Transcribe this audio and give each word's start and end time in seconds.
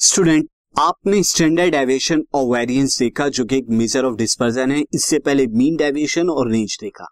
Student 0.00 0.48
आपने 0.78 1.22
standard 1.22 1.72
deviation 1.72 2.22
और 2.34 2.56
variance 2.56 2.98
देखा 2.98 3.28
जो 3.28 3.44
कि 3.44 3.56
एक 3.56 3.66
मेजर 3.68 4.04
ऑफ़ 4.04 4.16
डिस्पर्जन 4.16 4.70
है। 4.70 4.84
इससे 4.94 5.18
पहले 5.18 5.46
मीन 5.46 5.76
डेविएशन 5.76 6.30
और 6.30 6.50
रेंज 6.50 6.78
देखा। 6.80 7.06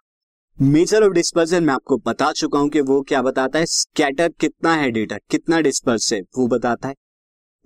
मेजर 0.63 1.03
ऑफ़ 1.03 1.13
डिस्पर्जन 1.13 1.65
मैं 1.65 1.75
आपको 1.75 1.97
बता 1.97 2.33
चुका 2.33 2.59
हूँ 2.59 2.69
कि 2.69 2.81
वो 2.81 3.03
क्या 3.03 3.23
बताता 3.23 3.59
है? 3.59 3.67
स्कैटर 3.67 4.29
कितना 4.29 4.75
है 4.75 4.91
डेटा 4.91 5.17
कितना 5.31 5.61
डिस्पर्स 5.61 6.13
है? 6.13 6.21
वो 6.21 6.47
बताता 6.47 6.89
है। 6.89 6.95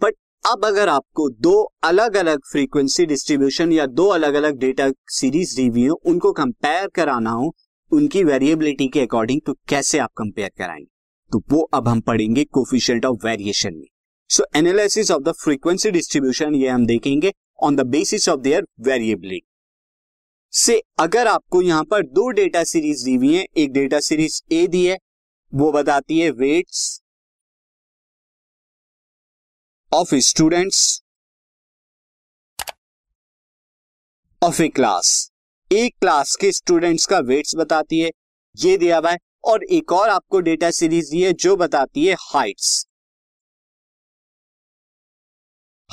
बट 0.03 0.15
अब 0.51 0.65
अगर 0.65 0.89
आपको 0.89 1.31
दो 1.31 1.73
अलग 1.85 2.17
अलग 2.17 2.41
फ्रीक्वेंसी 2.53 3.07
डिस्ट्रीब्यूशन 3.07 3.73
या 3.73 3.87
दो 3.87 4.07
अलग 4.07 4.35
अलग 4.35 4.59
डेटा 4.59 4.91
सीरीज़ 5.09 5.57
दी 5.57 5.67
हुई 5.67 5.87
हो, 5.87 6.01
उनको 6.07 6.33
कंपेयर 6.33 6.89
कराना 6.89 7.31
हो, 7.31 7.55
उनकी 7.93 8.25
वेरिएबिलिटी 8.25 8.89
के 8.89 9.01
अकॉर्डिंग 9.01 9.41
तो 9.47 9.55
कैसे 9.69 9.99
आप 9.99 10.11
कंपेयर 10.17 10.51
कराएँगे? 10.59 10.91
तो 11.33 11.43
वो 11.51 11.63
अब 11.63 11.89
हम 11.89 12.01
पढ़ेंगे 12.01 12.45
कोफिशियंट 12.45 13.05
ऑफ़ 13.05 13.27
वेरिएशन 13.27 13.75
में। 13.75 13.87
So 14.31 14.45
analysis 14.57 15.11
of 15.11 15.23
the 15.23 15.33
frequency 15.35 15.91
distribution 15.91 16.55
ये 16.55 16.69
हम 16.69 16.85
देखेंगे 16.87 17.33
on 17.63 17.77
the 17.77 17.87
basis 17.87 18.29
of 18.29 18.41
their 18.41 18.67
variability 18.81 19.47
से 20.53 20.81
अगर 21.01 21.27
आपको 21.27 21.63
यहाँ 21.63 21.85
पर 21.85 22.03
दो 22.09 22.29
डेटा 22.31 22.63
सीरीज़ 22.65 23.05
दी 23.05 23.15
हुई 23.15 23.35
है, 23.35 23.45
एक 23.57 23.73
डेटा 23.73 24.01
सीरीज़ 24.01 24.41
ए 24.53 24.67
दी 24.67 24.85
है, 24.87 24.99
वो 25.53 25.71
बताती 25.73 26.19
है 26.21 26.31
weights 26.33 27.01
of 29.93 30.15
students 30.27 31.03
of 34.43 34.63
a 34.63 34.69
class 34.69 35.31
एक 35.71 35.95
क्लास 36.01 36.37
के 36.41 36.53
स्टूडेंट्स 36.53 37.07
का 37.07 37.19
वेट्स 37.21 37.57
बताती 37.57 38.01
है, 38.01 38.11
ये 38.55 38.77
दिया 38.77 38.99
हुआ 38.99 39.11
है, 39.11 39.19
और 39.45 39.65
एक 39.65 39.93
और 39.93 40.09
आपको 40.09 40.41
डेटा 40.43 40.71
सीरीज़ 40.73 41.11
दी 41.11 41.23
है 41.23 41.33
जो 41.35 41.57
बताती 41.57 42.07
है 42.07 42.15
heights 42.21 42.87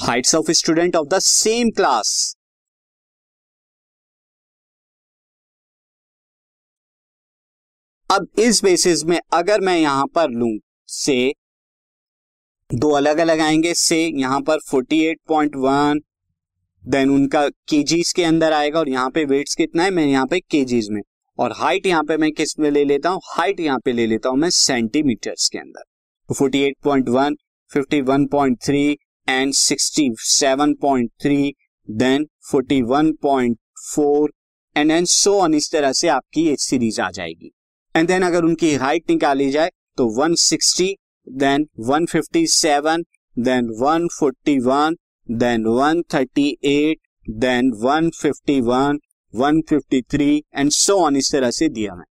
heights 0.08 0.36
of 0.36 0.52
student 0.52 0.96
of 0.96 1.08
the 1.08 1.20
same 1.20 1.70
class 1.70 2.36
अब 8.10 8.28
इस 8.40 8.64
बेसिस 8.64 9.04
में 9.06 9.20
अगर 9.34 9.62
मैं 9.62 9.78
यहाँ 9.78 10.06
पर 10.08 10.30
लू, 10.30 10.48
से, 10.88 11.34
दो 12.70 12.92
अलग 12.92 13.18
अलग 13.18 13.40
आएँगे, 13.40 13.74
से 13.74 13.98
यहाँ 14.20 14.42
पर 14.42 14.60
48.1 14.74 16.00
देन 16.84 17.10
उनका 17.10 17.48
केजीज 17.50 18.14
के 18.14 18.24
अंदर 18.24 18.54
आएगा 18.54 18.80
और 18.80 18.90
यहाँ 18.90 19.10
पे 19.10 19.26
वेट्स 19.26 19.56
कितना 19.56 19.84
है, 19.84 19.92
मैं 19.92 20.06
यहाँ 20.06 20.26
पे 20.26 20.40
केजीज 20.40 20.90
में। 20.90 21.02
और 21.40 21.52
हाइट 21.52 21.86
यहाँ 21.86 22.04
पे 22.04 22.18
मैं 22.18 22.32
किसमें 22.32 22.72
ले 22.72 22.84
लेता 22.84 23.10
हूँ? 23.10 23.22
हाइट 23.26 23.60
यहाँ 23.60 23.80
पे 23.80 23.94
ले 23.94 24.06
लेता 24.08 24.30
हूँ 24.30 24.38
मैं 24.38 24.50
सेंटीमीटर्स 24.50 25.50
के 25.50 25.58
अंदर। 25.58 25.84
तो 26.30 26.34
48.1 26.34 27.36
51.3 27.72 28.96
and 29.30 29.54
67.3 29.54 31.52
then 31.88 32.26
41.4 32.56 34.28
and 34.76 34.92
and 34.92 35.08
so 35.08 35.34
on 35.40 35.54
इस 35.54 35.72
तरह 35.72 35.92
से 35.94 36.08
आपकी 36.08 36.42
ये 36.48 36.56
सीरीज़ 36.60 37.02
आ 37.02 37.10
जाएगी। 37.12 37.52
एंड 37.96 38.08
देन 38.08 38.24
अगर 38.24 38.44
उनकी 38.44 38.74
हाइट 38.76 39.10
निकाली 39.10 39.50
जाए 39.52 39.70
तो 39.98 40.06
160 40.28 40.90
then 41.28 41.66
157 41.90 43.04
then 43.38 43.70
141 43.84 44.96
then 45.30 45.66
138 45.66 46.96
then 47.40 47.72
151 47.86 49.00
153 49.34 50.42
and 50.56 50.72
so 50.72 50.98
on 51.06 51.16
इस 51.16 51.32
तरह 51.32 51.52
से 51.52 51.70
दिया 51.70 51.96
मैं 51.96 52.06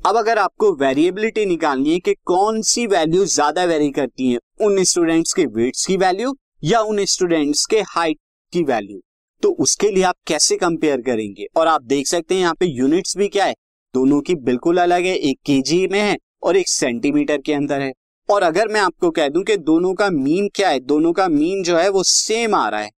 अब 0.00 0.16
अगर 0.16 0.38
आपको 0.38 0.72
वेरिएबिलिटी 0.76 1.44
निकालनी 1.46 1.92
है 1.92 1.98
कि 1.98 2.14
कौन 2.26 2.60
सी 2.68 2.86
वैल्यू 2.86 3.24
ज़्यादा 3.24 3.64
वेरी 3.64 3.90
करती 3.90 4.30
है 4.30 4.38
उन 4.62 4.82
स्टूडेंट्स 4.84 5.32
के 5.32 5.44
वेट्स 5.54 5.86
की 5.86 5.96
वैल्यू 5.96 6.34
या 6.64 6.80
उन 6.82 7.04
स्टूडेंट्स 7.06 7.64
के 7.66 7.80
हाइट 7.88 8.18
की 8.52 8.62
वैल्यू 8.64 9.00
तो 9.42 9.50
उसके 9.60 9.90
लिए 9.90 10.02
आप 10.04 10.14
कैसे 10.26 10.56
कंपेयर 10.56 11.00
करेंगे? 11.00 11.46
और 11.56 11.66
आप 11.66 11.82
देख 11.84 12.06
सकते 12.06 12.34
हैं 12.34 12.40
यहाँ 12.40 12.54
पे 12.54 12.66
यूनिट्स 12.68 13.16
भी 13.16 13.28
क्या 13.28 13.44
है? 13.44 13.54
दोनों 13.94 14.20
की 14.20 14.34
बिल्कुल 14.36 14.78
अलग 14.78 15.04
है, 15.04 15.14
एक 15.14 15.38
केजी 15.46 15.86
में 15.86 16.00
है 16.00 16.16
और 16.42 16.56
एक 16.56 16.68
सेंटीमीटर 16.68 17.38
के 17.38 17.52
अंदर 17.52 17.80
है। 17.80 17.92
और 18.28 18.42
अगर 18.42 18.68
मैं 18.68 18.80
आपको 18.80 19.10
कह 19.10 19.28
दूँ 19.28 19.42
कि 19.44 19.56
दोनों 19.58 19.92
का 19.94 20.08
मीन 20.10 20.48
क्या 20.54 20.68
है, 20.68 20.80
दोनों 20.80 21.12
का 21.12 21.28
मीन 21.28 21.62
जो 21.62 21.76
है 21.76 21.88
वो 21.88 22.02
सेम 22.04 22.54
आ 22.54 22.68
रहा 22.68 22.80
है। 22.80 22.90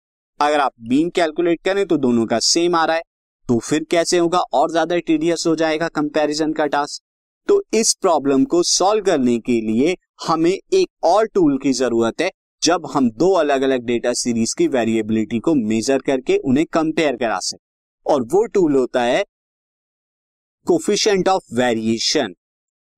अगर 0.41 0.61
आप 0.61 0.73
मीन 0.89 1.11
कैलकुलेट 1.11 1.61
करें 1.65 1.87
तो 1.87 1.97
दोनों 1.99 2.27
का 2.27 2.39
सेम 2.41 2.77
आ 2.77 2.85
रहा 2.85 2.97
है 2.97 3.03
तो 3.47 3.59
फिर 3.61 3.85
कैसे 3.91 4.19
होगा? 4.19 4.39
और 4.39 4.71
ज़्यादा 4.71 4.99
टीडियस 4.99 5.45
हो 5.47 5.55
जाएगा 5.57 5.89
कंपैरिजन 5.91 6.53
का 6.53 6.67
टास्क 6.67 7.03
तो 7.49 7.63
इस 7.75 7.93
प्रॉब्लम 7.95 8.45
को 8.45 8.63
सॉल्व 8.63 9.05
करने 9.05 9.39
के 9.39 9.61
लिए 9.63 9.97
हमें 10.27 10.51
एक 10.51 10.89
और 11.05 11.27
टूल 11.27 11.59
की 11.59 11.73
ज़रूरत 11.73 12.21
है, 12.21 12.31
जब 12.63 12.87
हम 12.87 13.11
दो 13.13 13.33
अलग 13.35 13.63
अलग 13.63 13.85
डेटा 13.85 14.13
सीरीज़ 14.13 14.55
की 14.59 14.67
वेरिएबिलिटी 14.69 15.39
को 15.39 15.55
मेजर 15.55 15.99
करके 15.99 16.37
उन्हें 16.39 16.67
कंपेयर 16.73 17.17
करा 17.17 17.39
सके। 17.41 18.13
और 18.13 18.23
वो 18.25 18.45
टूल 18.47 18.77
होता 18.77 19.03
है 19.03 19.25
coefficient 20.67 21.29
of 21.29 21.55
variation 21.55 22.35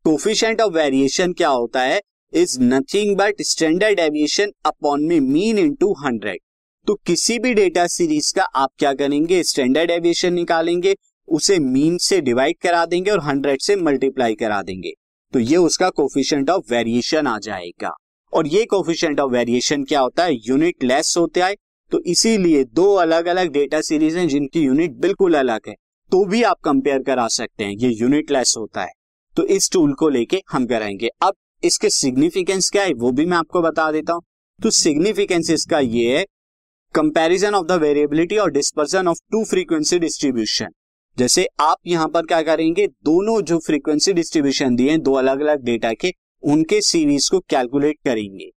coefficient 0.05 0.61
of 0.61 0.72
variation 0.72 1.32
क्या 1.32 1.49
होता 1.49 1.82
है? 1.82 2.00
Is 2.32 2.59
nothing 2.62 3.16
but 3.16 3.43
standard 3.43 3.99
deviation 4.00 4.53
upon 4.66 5.05
में 5.05 5.21
मीन 5.22 5.59
इंटू 5.59 5.93
हंड्रेड 6.05 6.41
तो 6.87 6.94
किसी 7.06 7.38
भी 7.38 7.53
डेटा 7.55 7.87
सीरीज़ 7.87 8.32
का 8.34 8.43
आप 8.43 8.71
क्या 8.78 8.93
करेंगे? 8.94 9.43
स्टैंडर्ड 9.43 9.91
एविएशन 9.91 10.32
निकालेंगे। 10.32 10.94
उसे 11.29 11.59
मीन 11.59 11.99
से 11.99 12.21
डिवाइड 12.21 12.57
करा 12.62 12.85
देंगे 12.87 13.11
और 13.11 13.21
हंड्रेड 13.21 13.61
से 13.61 13.77
मल्टीप्लाई 13.77 14.35
करा 14.35 14.62
देंगे। 14.62 14.93
तो 15.33 15.39
ये 15.39 15.57
उसका 15.57 15.91
कोफिशियंट 15.91 16.51
ऑफ़ 16.51 16.73
वेरिएशन 16.73 17.27
आ 17.27 17.39
जाएगा। 17.39 17.91
और 18.33 18.47
ये 18.47 18.65
कोफिशियंट 18.65 19.21
ऑफ़ 19.21 19.33
वेरिएशन 19.33 19.85
क्या 19.85 20.01
होता 20.01 20.25
है? 20.25 20.35
यूनिट 20.49 20.85
लेस 20.85 21.15
होते 21.19 21.43
हैं 21.43 21.55
तो 21.93 22.01
इसीलिए 22.03 22.65
दो 22.65 22.93
अलग 22.95 23.27
अलग 23.27 23.51
डेटा 23.53 23.81
सीरीज़ 23.81 24.19
हैं 24.19 24.27
जिनकी 24.29 24.61
यूनिट 24.61 24.93
बिल्कुल 24.93 25.35
अलग 25.35 25.69
है। 25.69 25.75
तो 26.12 26.25
भी 26.25 26.43
आप 26.43 26.61
कंपेयर 26.65 27.03
करा 27.03 27.27
सकते 27.29 27.65
हैं। 27.65 27.73
ये 27.73 27.91
यूनिट 27.91 28.31
लेस 28.31 28.55
होता 28.59 28.83
है। 28.83 28.93
तो 29.37 29.45
इस 29.47 29.71
टूल 29.73 29.93
को 29.93 30.09
लेके 30.09 30.41
हम 30.51 30.67
कराएँगे 30.67 31.09
अब 31.23 31.35
इसके 31.62 31.91
सिग्निफिकेंस 31.91 32.71
क्या 32.71 32.83
है? 32.83 32.93
वो 32.93 33.11
भी 33.11 33.27
मैं 33.27 33.37
आपको 33.37 33.62
बता 33.62 33.91
देता 33.93 34.12
हूँ। 34.12 34.23
तो 34.61 34.71
सिग्निफिकेंस 34.71 35.51
इसका 35.51 35.79
ये 35.79 36.17
है। 36.19 36.25
कंपैरिजन 36.95 37.55
ऑफ़ 37.55 37.67
द 37.67 37.73
वेरिएबिलिटी 37.73 38.37
और 38.37 38.51
dispersion 38.51 39.09
of 39.09 39.19
two 39.33 39.45
frequency 39.45 39.99
distribution 39.99 40.69
जैसे 41.17 41.47
आप 41.61 41.77
यहाँ 41.87 42.09
पर 42.09 42.27
क्या 42.27 42.43
करेंगे, 42.43 42.87
दोनों 42.87 43.41
जो 43.43 43.59
फ्रीक्वेंसी 43.59 44.13
डिस्ट्रीब्यूशन 44.13 44.77
दिए 44.77 44.91
हैं, 44.91 45.01
दो 45.03 45.13
अलग 45.13 45.41
अलग 45.41 45.63
डेटा 45.65 45.93
के, 45.93 46.13
उनके 46.43 46.81
सीरीज़ 46.81 47.31
को 47.31 47.41
कैलकुलेट 47.41 47.97
करेंगे। 48.05 48.51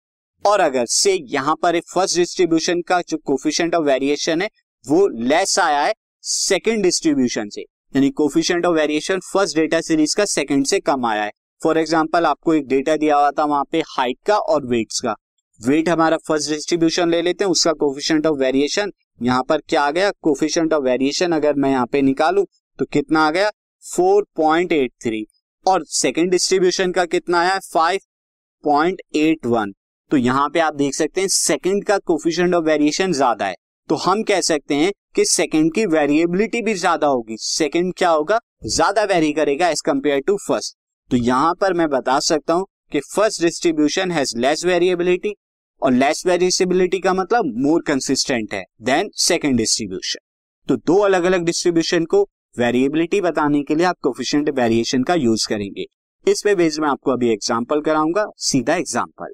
और 0.45 0.59
अगर 0.59 0.85
से 0.85 1.13
यहाँ 1.29 1.55
पर 1.55 1.79
फ़र्स्ट 1.93 2.17
डिस्ट्रीब्यूशन 2.17 2.81
का 2.81 3.01
जो 3.01 3.17
कोफिशियंट 3.17 3.75
ऑफ़ 3.75 3.83
वेरिएशन 3.83 4.41
है, 4.41 4.49
वो 4.85 5.07
लेस 5.07 5.57
आया 5.59 5.81
है 5.81 5.93
सेकेंड 6.23 6.83
डिस्ट्रीब्यूशन 6.83 7.49
से, 7.49 7.61
यानी 7.61 8.09
coefficient 8.11 8.65
of 8.65 8.75
variation 8.75 9.19
first 9.23 9.55
data 9.55 9.81
series 9.81 10.15
का 10.17 10.25
सेकेंड 10.25 10.65
से 10.65 10.79
कम 10.79 11.05
आया 11.05 11.23
है। 11.23 11.31
फॉर 11.61 11.77
एग्ज़ाम्पल 11.77 12.25
आपको 12.25 12.53
एक 12.53 12.67
डेटा 12.67 12.95
दिया 12.97 13.17
हुआ 13.17 13.31
था 13.31 13.45
वहाँ 13.45 13.63
पे 13.71 13.79
हाइट 13.89 14.17
का 14.25 14.37
और 14.37 14.65
वेट्स 14.65 14.99
का। 14.99 15.15
वेट 15.59 15.89
हमारा 15.89 16.17
फ़र्स्ट 16.17 16.49
डिस्ट्रीब्यूशन 16.49 17.09
ले 17.09 17.21
लेते 17.21 17.43
हैं, 17.43 17.51
उसका 17.51 17.73
कोफिशियंट 17.73 18.27
ऑफ़ 18.27 18.37
वेरिएशन 18.37 18.91
यहाँ 19.21 19.43
पर 19.43 19.61
क्या 19.69 19.81
आ 19.81 19.91
गया? 19.91 20.11
कोफिशियंट 20.21 20.73
ऑफ़ 20.73 20.83
वेरिएशन 20.83 21.31
अगर 21.31 21.55
मैं 21.55 21.71
यहाँ 21.71 21.87
पे 21.91 22.01
निकालू 22.01 22.47
तो 22.79 22.87
कितना 22.87 23.21
आ 23.21 23.31
गया? 23.31 23.51
4.83 23.83 25.25
और 25.65 25.85
सेकंड 25.87 26.31
डिस्ट्रीब्यूशन 26.31 26.91
का 26.91 27.07
कितना 27.07 27.39
आया? 27.39 27.59
5.81 27.67 29.73
तो 30.11 30.17
यहाँ 30.17 30.49
पे 30.49 30.59
आप 30.59 30.75
देख 30.75 30.95
सकते 30.95 31.21
हैं 31.21 31.29
सेकंड 31.29 31.85
का 31.85 31.99
कोफिशियंट 31.99 32.55
ऑफ़ 32.55 32.65
वेरिएशन 32.65 33.13
ज़्यादा 33.13 33.45
है। 33.45 33.55
तो 33.89 33.97
हम 33.97 34.23
कह 34.23 34.41
सकते 34.41 34.75
हैं 34.75 34.93
कि 35.15 35.25
सेकेंड 35.25 35.73
की 35.73 35.87
वेरिएबिलिटी 35.87 36.61
भी 36.61 36.75
ज़्यादा 36.75 37.07
होगी। 37.07 37.37
सेकेंड 37.39 37.93
क्या 37.97 38.09
होगा? 38.09 38.39
ज़्यादा 38.65 39.05
वेरी 39.05 39.33
करेगा 39.33 39.69
एज 39.69 39.81
कंपेयर 39.81 40.21
टू 40.27 40.37
फ़र्स्ट 40.47 40.77
तो 41.09 41.17
यहाँ 41.17 41.53
पर 41.61 41.73
मैं 41.73 41.89
बता 41.89 42.19
सकता 42.21 42.53
हूँ 42.53 42.67
कि 42.91 42.99
first 43.05 43.41
distribution 43.41 44.11
has 44.11 44.37
less 44.37 44.65
variability 44.65 45.35
और 45.81 45.91
लेस 45.93 46.25
वेरिएबिलिटी 46.25 46.99
का 46.99 47.13
मतलब 47.13 47.53
मोर 47.57 47.81
कंसिस्टेंट 47.81 48.53
है 48.53 48.63
देन 48.81 49.09
सेकेंड 49.17 49.57
डिस्ट्रीब्यूशन 49.57 50.19
तो 50.67 50.75
दो 50.77 50.97
अलग 50.97 51.23
अलग 51.23 51.43
डिस्ट्रीब्यूशन 51.43 52.05
को 52.05 52.21
वेरिएबिलिटी 52.55 53.21
बताने 53.21 53.63
के 53.63 53.75
लिए 53.75 53.85
आप 53.85 53.97
कोफिशियंट 54.01 54.49
वेरिएशन 54.49 55.03
का 55.03 55.15
यूज़ 55.15 55.47
करेंगे। 55.49 55.85
इस 56.27 56.41
पे 56.43 56.55
बेस 56.55 56.79
में 56.79 56.87
आपको 56.87 57.11
अभी 57.11 57.29
एग्ज़ाम्पल 57.29 57.81
कराऊँगा, 57.81 58.25
सीधा 58.37 58.75
example 58.75 59.33